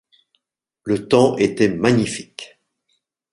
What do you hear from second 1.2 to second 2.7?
était magnifique